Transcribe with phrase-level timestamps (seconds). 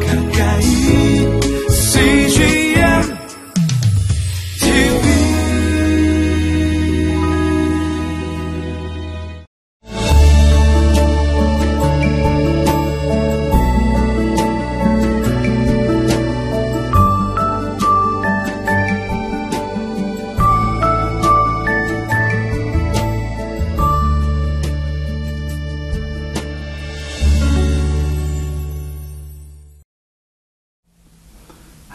[0.00, 0.21] 가까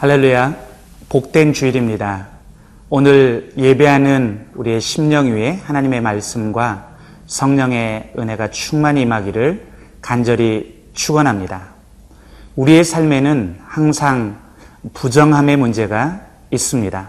[0.00, 0.54] 할렐루야.
[1.08, 2.28] 복된 주일입니다.
[2.88, 6.90] 오늘 예배하는 우리의 심령 위에 하나님의 말씀과
[7.26, 9.66] 성령의 은혜가 충만히 임하기를
[10.00, 11.70] 간절히 축원합니다.
[12.54, 14.38] 우리의 삶에는 항상
[14.94, 16.20] 부정함의 문제가
[16.52, 17.08] 있습니다.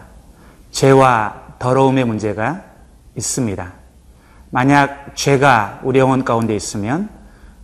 [0.72, 2.64] 죄와 더러움의 문제가
[3.16, 3.72] 있습니다.
[4.50, 7.08] 만약 죄가 우리 영혼 가운데 있으면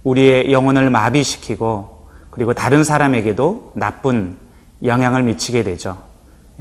[0.04, 4.45] 우리의 영혼을 마비시키고 그리고 다른 사람에게도 나쁜
[4.84, 5.98] 영향을 미치게 되죠.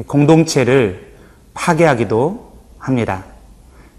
[0.06, 1.14] 공동체를
[1.54, 3.24] 파괴하기도 합니다.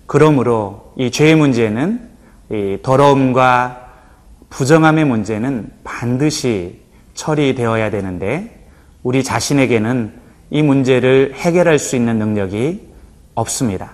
[0.08, 2.09] 그러므로 이 죄의 문제는
[2.52, 3.88] 이 더러움과
[4.49, 6.81] 부정함의 문제는 반드시
[7.13, 8.67] 처리되어야 되는데
[9.03, 10.13] 우리 자신에게는
[10.52, 12.88] 이 문제를 해결할 수 있는 능력이
[13.33, 13.91] 없습니다.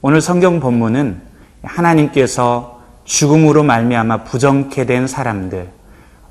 [0.00, 1.20] 오늘 성경 본문은
[1.62, 5.68] 하나님께서 죽음으로 말미암아 부정케 된 사람들,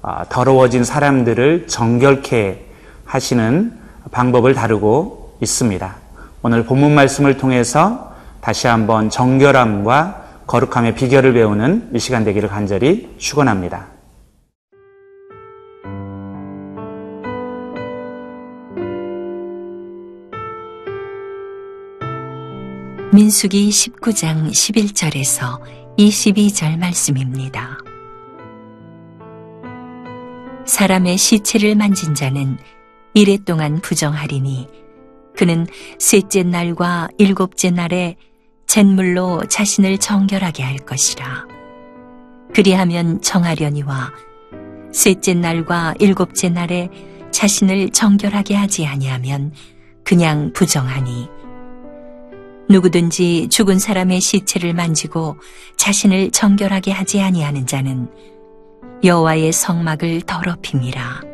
[0.01, 2.70] 어, 더러워진 사람들을 정결케
[3.11, 3.73] 하시는
[4.11, 5.95] 방법을 다루고 있습니다.
[6.43, 13.87] 오늘 본문 말씀을 통해서 다시 한번 정결함과 거룩함의 비결을 배우는 이 시간 되기를 간절히 축원합니다.
[23.13, 25.59] 민수기 19장 11절에서
[25.97, 27.77] 22절 말씀입니다.
[30.65, 32.57] 사람의 시체를 만진 자는
[33.13, 34.67] 이래 동안 부정하리니
[35.35, 35.67] 그는
[35.99, 38.15] 셋째 날과 일곱째 날에
[38.67, 41.45] 잿물로 자신을 정결하게 할 것이라.
[42.53, 44.11] 그리하면 정하려니와
[44.93, 46.89] 셋째 날과 일곱째 날에
[47.31, 49.53] 자신을 정결하게 하지 아니하면
[50.03, 51.29] 그냥 부정하니
[52.69, 55.35] 누구든지 죽은 사람의 시체를 만지고
[55.75, 58.09] 자신을 정결하게 하지 아니하는 자는
[59.03, 61.30] 여호와의 성막을 더럽힘이라.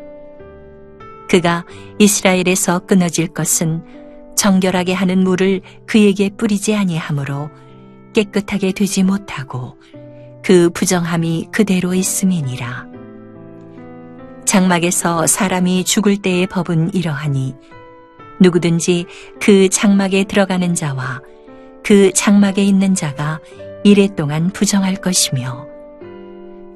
[1.28, 1.64] 그가
[1.98, 3.84] 이스라엘에서 끊어질 것은
[4.36, 7.50] 정결하게 하는 물을 그에게 뿌리지 아니하므로
[8.14, 9.76] 깨끗하게 되지 못하고
[10.42, 12.86] 그 부정함이 그대로 있음이니라.
[14.44, 17.54] 장막에서 사람이 죽을 때의 법은 이러하니
[18.40, 19.04] 누구든지
[19.40, 21.20] 그 장막에 들어가는 자와
[21.84, 23.40] 그 장막에 있는 자가
[23.84, 25.66] 이래 동안 부정할 것이며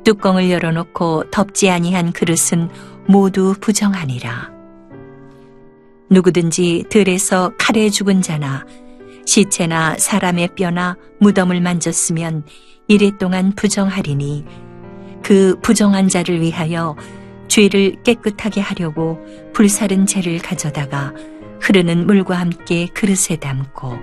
[0.05, 2.69] 뚜껑을 열어놓고 덮지 아니한 그릇은
[3.07, 4.51] 모두 부정하니라.
[6.11, 8.67] 누구든지 들에서 칼에 죽은 자나
[9.25, 12.45] 시체나 사람의 뼈나 무덤을 만졌으면
[12.89, 14.45] 이래 동안 부정하리니
[15.23, 16.97] 그 부정한 자를 위하여
[17.49, 19.19] 죄를 깨끗하게 하려고
[19.53, 21.15] 불사른 재를 가져다가
[21.61, 23.97] 흐르는 물과 함께 그릇에 담고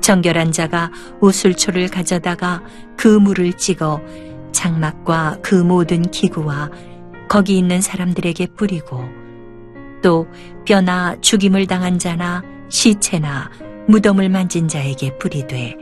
[0.00, 2.62] 정결한 자가 우술초를 가져다가
[2.96, 4.00] 그 물을 찍어
[4.52, 6.70] 장막과 그 모든 기구와
[7.30, 9.04] 거기 있는 사람들에게 뿌리고
[10.02, 10.26] 또
[10.66, 13.52] 뼈나 죽임을 당한 자나 시체나
[13.86, 15.76] 무덤을 만진 자에게 뿌리되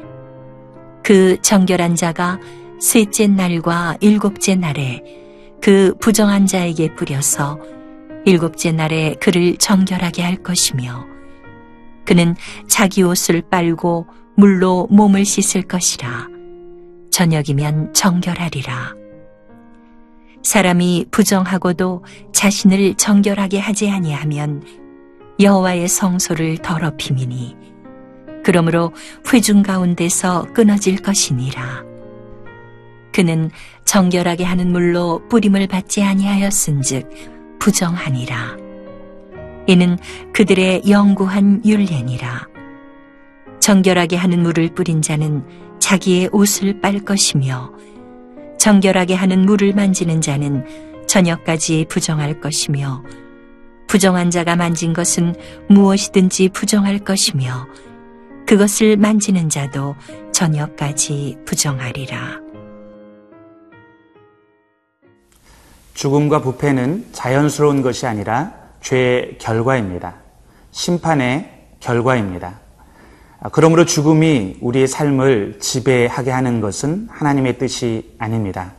[1.03, 2.39] 그 정결한 자가
[2.79, 5.03] 셋째 날과 일곱째 날에
[5.63, 7.59] 그 부정한 자에게 뿌려서
[8.27, 11.07] 일곱째 날에 그를 정결하게 할 것이며
[12.05, 12.37] 그는
[12.69, 14.07] 자기 옷을 빨고
[14.37, 16.29] 물로 몸을 씻을 것이라.
[17.11, 19.08] 저녁이면 정결하리라
[20.43, 24.63] 사람이 부정하고도 자신을 정결하게 하지 아니하면
[25.41, 27.57] 여호와의 성소를 더럽힘이니
[28.45, 28.93] 그러므로
[29.33, 31.85] 회중 가운데서 끊어질 것이니라.
[33.13, 33.51] 그는
[33.85, 38.57] 정결하게 하는 물로 뿌림을 받지 아니하였은즉 부정하니라.
[39.67, 39.99] 이는
[40.33, 42.49] 그들의 영구한 율례니라.
[43.61, 45.45] 정결하게 하는 물을 뿌린 자는
[45.79, 47.73] 자기의 옷을 빨 것이며
[48.59, 50.65] 정결하게 하는 물을 만지는 자는
[51.07, 53.03] 저녁까지 부정할 것이며
[53.89, 55.35] 부정한 자가 만진 것은
[55.69, 57.67] 무엇이든지 부정할 것이며
[58.47, 59.95] 그것을 만지는 자도
[60.33, 62.41] 저녁까지 부정하리라.
[65.95, 70.17] 죽음과 부패는 자연스러운 것이 아니라 죄의 결과입니다.
[70.71, 71.51] 심판의
[71.81, 72.61] 결과입니다.
[73.53, 78.73] 그러므로 죽음이 우리의 삶을 지배하게 하는 것은 하나님의 뜻이 아닙니다.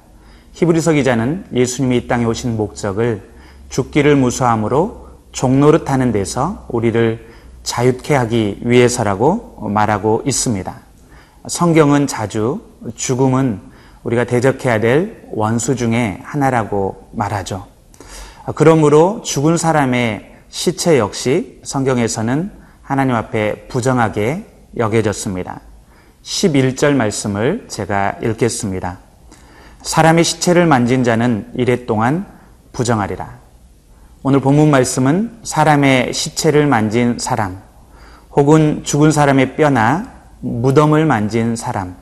[0.53, 3.29] 히브리서 기자는 예수님이 이 땅에 오신 목적을
[3.69, 7.29] 죽기를 무서함으로 종노릇 하는 데서 우리를
[7.63, 10.75] 자유케 하기 위해서라고 말하고 있습니다.
[11.47, 12.61] 성경은 자주
[12.95, 13.61] 죽음은
[14.03, 17.67] 우리가 대적해야 될 원수 중에 하나라고 말하죠.
[18.55, 22.51] 그러므로 죽은 사람의 시체 역시 성경에서는
[22.81, 24.45] 하나님 앞에 부정하게
[24.77, 25.61] 여겨졌습니다.
[26.23, 28.99] 11절 말씀을 제가 읽겠습니다.
[29.81, 32.25] 사람의 시체를 만진 자는 이래 동안
[32.73, 33.39] 부정하리라.
[34.23, 37.61] 오늘 본문 말씀은 사람의 시체를 만진 사람,
[38.31, 40.11] 혹은 죽은 사람의 뼈나
[40.41, 41.95] 무덤을 만진 사람,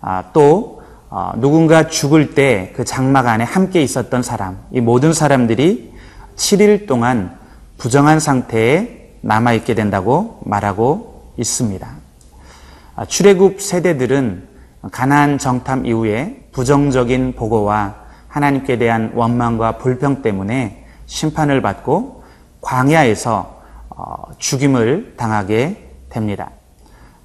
[0.00, 0.78] 아, 또
[1.10, 5.92] 어, 누군가 죽을 때 그 장막 안에 함께 있었던 사람, 이 모든 사람들이
[6.36, 7.36] 7일 동안
[7.76, 11.97] 부정한 상태에 남아있게 된다고 말하고 있습니다.
[12.98, 14.48] 아, 출애굽 세대들은
[14.90, 17.94] 가나안 정탐 이후에 부정적인 보고와
[18.26, 22.24] 하나님께 대한 원망과 불평 때문에 심판을 받고
[22.60, 26.50] 광야에서 어, 죽임을 당하게 됩니다.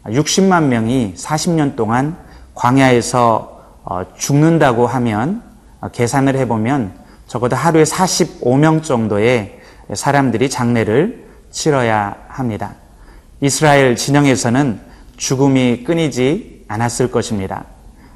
[0.06, 2.18] 60만 명이 40년 동안
[2.54, 5.42] 광야에서 어, 죽는다고 하면
[5.81, 6.94] 어, 계산을 해보면
[7.25, 9.60] 적어도 하루에 45명 정도의
[9.92, 12.75] 사람들이 장례를 치러야 합니다.
[13.42, 17.65] 이스라엘 진영에서는 죽음이 끊이지 않았을 것입니다.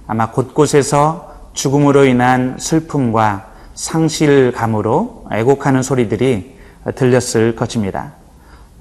[0.08, 6.58] 아마 곳곳에서 죽음으로 인한 슬픔과 상실감으로 애곡하는 소리들이
[6.96, 8.14] 들렸을 것입니다.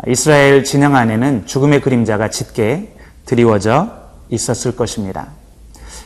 [0.07, 3.91] 이스라엘 진영 안에는 죽음의 그림자가 짙게 드리워져
[4.29, 5.29] 있었을 것입니다.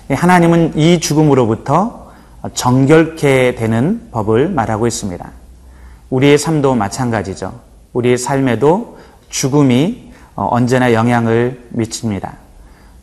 [0.09, 2.11] 하나님은 이 죽음으로부터
[2.55, 5.31] 정결케 되는 법을 말하고 있습니다.
[6.09, 7.61] 우리의 삶도 마찬가지죠.
[7.93, 8.99] 우리의 삶에도
[9.29, 10.10] 죽음이
[10.47, 12.35] 언제나 영향을 미칩니다.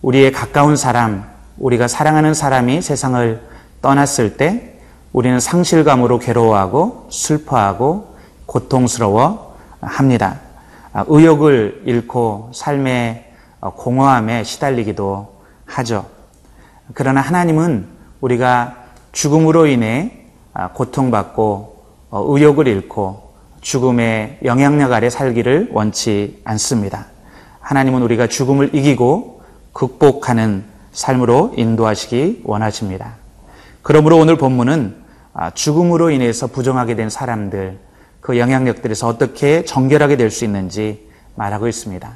[0.02, 1.26] 우리의 가까운 사람,
[1.58, 3.42] 우리가 사랑하는 사람이 세상을
[3.82, 4.80] 떠났을 때
[5.14, 10.40] 우리는 상실감으로 괴로워하고 슬퍼하고 고통스러워 합니다.
[10.94, 15.36] 의욕을 잃고 삶의 공허함에 시달리기도
[15.66, 16.06] 하죠.
[16.94, 17.88] 그러나 하나님은
[18.22, 18.76] 우리가
[19.12, 20.26] 죽음으로 인해
[20.74, 27.08] 고통받고 의욕을 잃고 죽음의 영향력 아래 살기를 원치 않습니다.
[27.68, 29.42] 하나님은 우리가 죽음을 이기고
[29.74, 33.16] 극복하는 삶으로 인도하시기 원하십니다.
[33.82, 34.96] 그러므로 오늘 본문은
[35.54, 37.78] 죽음으로 인해서 부정하게 된 사람들,
[38.22, 42.10] 그 영향력들에서 어떻게 정결하게 될 수 있는지 말하고 있습니다.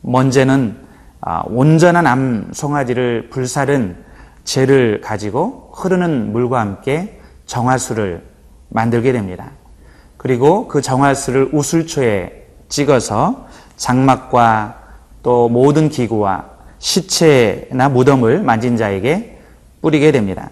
[0.00, 0.76] 먼저는
[1.46, 3.96] 온전한 암 송아지를 불살은
[4.42, 8.24] 재를 가지고 흐르는 물과 함께 정화수를
[8.70, 9.52] 만들게 됩니다.
[10.16, 13.46] 그리고 그 정화수를 우술초에 찍어서
[13.76, 14.78] 장막과
[15.22, 16.44] 또 모든 기구와
[16.78, 19.38] 시체나 무덤을 만진 자에게
[19.82, 20.50] 뿌리게 됩니다.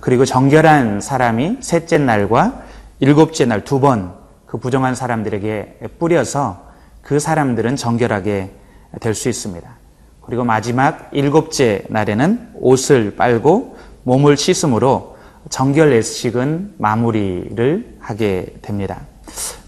[0.00, 2.62] 그리고 정결한 사람이 셋째 날과
[3.00, 4.22] 일곱째 날 두 번
[4.52, 6.62] 그 부정한 사람들에게 뿌려서
[7.00, 8.50] 그 사람들은 정결하게
[9.00, 9.66] 될 수 있습니다.
[10.20, 15.16] 그리고 마지막 일곱째 날에는 옷을 빨고 몸을 씻음으로
[15.48, 19.00] 정결 예식은 마무리를 하게 됩니다.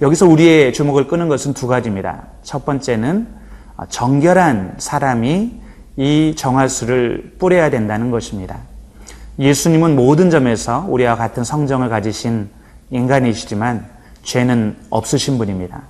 [0.03, 2.27] 여기서 우리의 주목을 끄는 것은 두 가지입니다.
[2.43, 3.27] 첫 번째는
[3.89, 5.61] 정결한 사람이
[5.97, 8.59] 이 정화수를 뿌려야 된다는 것입니다.
[9.39, 12.49] 예수님은 모든 점에서 우리와 같은 성정을 가지신
[12.91, 13.87] 인간이시지만
[14.23, 15.83] 죄는 없으신 분입니다.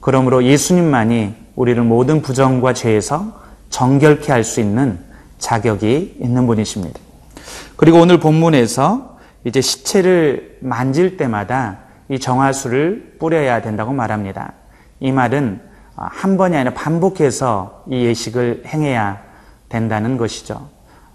[0.00, 4.98] 그러므로 예수님만이 우리를 모든 부정과 죄에서 정결케 할 수 있는
[5.38, 6.98] 자격이 있는 분이십니다.
[7.76, 14.52] 그리고 오늘 본문에서 이제 시체를 만질 때마다 이 정화수를 뿌려야 된다고 말합니다.
[15.00, 15.60] 이 말은
[15.96, 19.20] 한 번이 아니라 반복해서 이 예식을 행해야
[19.68, 20.68] 된다는 것이죠.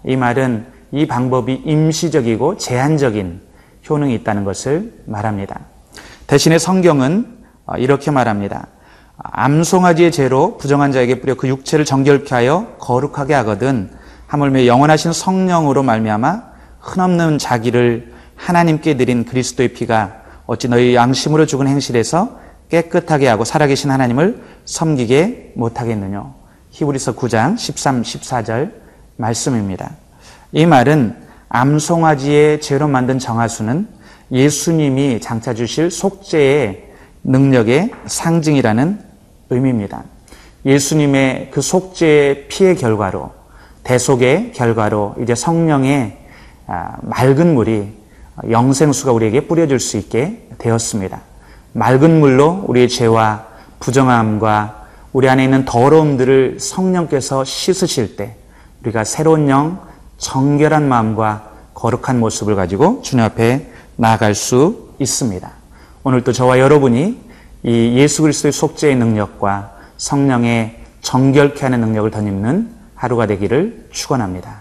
[0.04, 3.40] 이 말은 이 방법이 임시적이고 제한적인
[3.88, 5.60] 효능이 있다는 것을 말합니다.
[6.26, 7.38] 대신에 성경은
[7.78, 8.66] 이렇게 말합니다.
[9.18, 13.90] 암송아지의 죄로 부정한 자에게 뿌려 그 육체를 정결케 하여 거룩하게 하거든
[14.26, 16.42] 하물며 영원하신 성령으로 말미암아
[16.80, 22.39] 흔없는 자기를 하나님께 드린 그리스도의 피가 어찌 너희 양심으로 죽은 행실에서
[22.70, 26.32] 깨끗하게 하고 살아계신 하나님을 섬기게 못하겠느냐.
[26.70, 28.72] 히브리서 9장 13, 14절
[29.16, 29.90] 말씀입니다.
[30.52, 31.16] 이 말은
[31.48, 33.88] 암송아지의 죄로 만든 정화수는
[34.30, 36.90] 예수님이 장차 주실 속죄의
[37.24, 39.00] 능력의 상징이라는
[39.50, 40.04] 의미입니다.
[40.64, 43.32] 예수님의 그 속죄의 피의 결과로
[43.82, 46.18] 대속의 결과로 이제 성령의
[46.66, 47.88] 아, 맑은 물이
[48.48, 51.20] 영생수가 우리에게 뿌려질 수 있게 되었습니다.
[51.72, 53.46] 맑은 물로 우리의 죄와
[53.78, 58.36] 부정함과 우리 안에 있는 더러움들을 성령께서 씻으실 때
[58.82, 59.80] 우리가 새로운 영,
[60.18, 65.50] 정결한 마음과 거룩한 모습을 가지고 주님 앞에 나아갈 수 있습니다.
[66.04, 67.18] 오늘도 저와 여러분이
[67.62, 74.59] 이 예수 그리스도의 속죄의 능력과 성령의 정결케 하는 능력을 덧입는 하루가 되기를 축원합니다.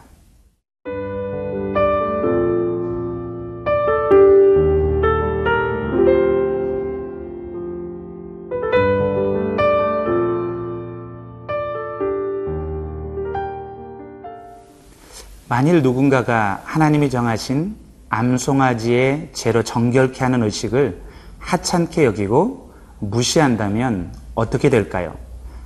[15.59, 17.75] 만일 누군가가 하나님이 정하신
[18.07, 21.01] 암송아지의 죄로 정결케 하는 의식을
[21.37, 25.15] 하찮게 여기고 무시한다면 어떻게 될까요?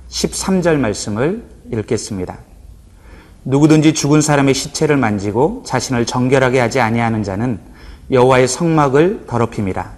[0.08, 2.38] 13절 말씀을 읽겠습니다.
[3.44, 7.60] 누구든지 죽은 사람의 시체를 만지고 자신을 정결하게 하지 아니하는 자는
[8.10, 9.92] 여호와의 성막을 더럽힘이라.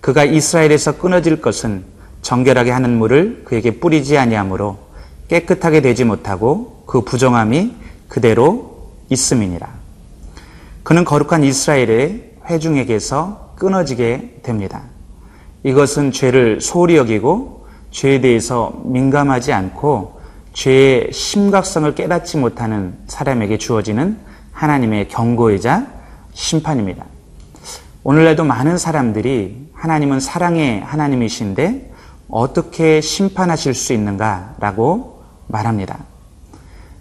[0.00, 1.84] 그가 이스라엘에서 끊어질 것은
[2.22, 4.78] 정결하게 하는 물을 그에게 뿌리지 아니하므로
[5.28, 7.74] 깨끗하게 되지 못하고 그 부정함이
[8.08, 8.73] 그대로
[9.08, 9.68] 있음이니라.
[10.82, 14.82] 그는 거룩한 이스라엘의 회중에게서 끊어지게 됩니다.
[15.62, 20.20] 이것은 죄를 소홀히 여기고 죄에 대해서 민감하지 않고
[20.52, 24.18] 죄의 심각성을 깨닫지 못하는 사람에게 주어지는
[24.52, 25.86] 하나님의 경고이자
[26.32, 27.04] 심판입니다.
[28.02, 31.92] 오늘날도 많은 사람들이 하나님은 사랑의 하나님이신데
[32.28, 36.13] 어떻게 심판하실 수 있는가라고 말합니다.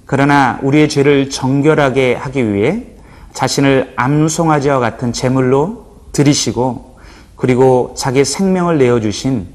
[0.06, 2.86] 그러나 우리의 죄를 정결하게 하기 위해
[3.34, 6.98] 자신을 암송아지와 같은 제물로 드리시고
[7.36, 9.48] 그리고 자기 생명을 내어 주신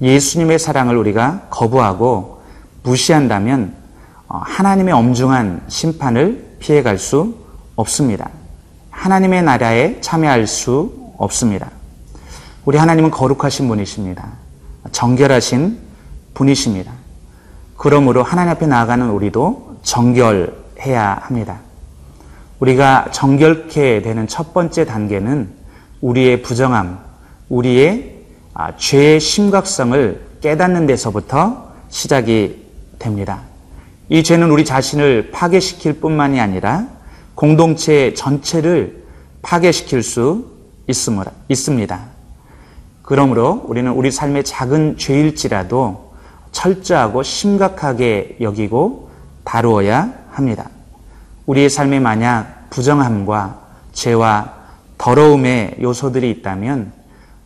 [0.00, 2.42] 예수님의 사랑을 우리가 거부하고
[2.82, 3.74] 무시한다면
[4.28, 7.36] 어, 하나님의 엄중한 심판을 피해갈 수
[7.76, 8.30] 없습니다.
[8.90, 11.70] 하나님의 나라에 참여할 수 없습니다.
[12.64, 14.26] 우리 하나님은 거룩하신 분이십니다.
[14.90, 15.78] 정결하신
[16.34, 16.92] 분이십니다.
[17.76, 21.60] 그러므로 하나님 앞에 나아가는 우리도 정결해야 합니다.
[22.58, 25.48] 우리가 정결케 되는 첫 번째 단계는
[26.00, 26.98] 우리의 부정함,
[27.48, 28.16] 우리의
[28.52, 32.66] 아, 죄의 심각성을 깨닫는 데서부터 시작이
[32.98, 33.42] 됩니다.
[34.08, 36.88] 이 죄는 우리 자신을 파괴시킬 뿐만이 아니라
[37.34, 39.04] 공동체 전체를
[39.42, 40.50] 파괴시킬 수
[40.88, 42.00] 있습니다.
[43.02, 46.12] 그러므로 우리는 우리 삶의 작은 죄일지라도
[46.50, 49.05] 철저하고 심각하게 여기고
[49.46, 50.68] 다루어야 합니다.
[51.46, 53.60] 우리의 삶에 만약 부정함과
[53.92, 54.52] 죄와
[54.98, 56.92] 더러움의 요소들이 있다면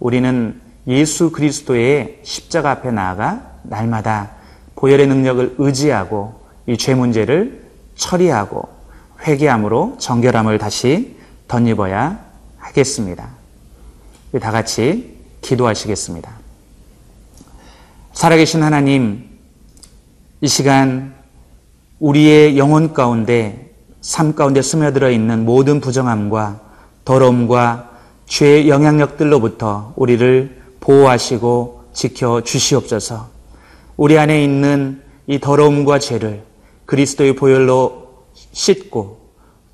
[0.00, 4.30] 우리는 예수 그리스도의 십자가 앞에 나아가 날마다
[4.76, 8.69] 보혈의 능력을 의지하고 이 죄 문제를 처리하고
[9.26, 12.19] 회개함으로 정결함을 다시 덧입어야
[12.57, 13.28] 하겠습니다.
[14.40, 16.30] 다 같이 기도하시겠습니다.
[18.14, 19.28] 살아계신 하나님,
[20.40, 21.20] 이 시간
[22.00, 26.61] 우리의 영혼 가운데 삶 가운데 스며들어 있는 모든 부정함과
[27.04, 27.90] 더러움과
[28.25, 33.28] 죄의 영향력들로부터 우리를 보호하시고 지켜 주시옵소서.
[33.99, 36.42] 우리 안에 있는 이 더러움과 죄를
[36.87, 39.21] 그리스도의 보혈로 씻고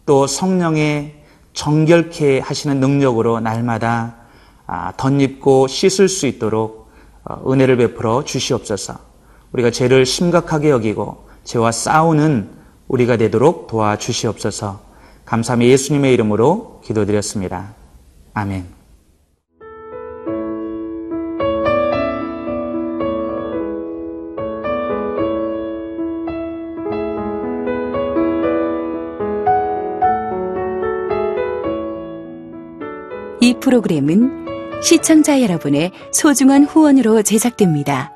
[0.04, 4.16] 또 성령의 정결케 하시는 능력으로 날마다
[4.66, 6.90] 아, 덧입고 씻을 수 있도록
[7.24, 8.98] 어, 은혜를 베풀어 주시옵소서.
[9.52, 12.50] 우리가 죄를 심각하게 여기고 죄와 싸우는
[12.88, 14.80] 우리가 되도록 도와주시옵소서.
[15.24, 17.74] 감사함이 예수님의 이름으로 기도드렸습니다.
[18.34, 18.66] 아멘.
[33.40, 34.46] 이 프로그램은
[34.82, 38.15] 시청자 여러분의 소중한 후원으로 제작됩니다.